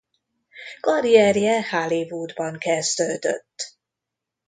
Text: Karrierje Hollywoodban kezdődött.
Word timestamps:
Karrierje 0.79 1.61
Hollywoodban 1.61 2.57
kezdődött. 2.57 3.77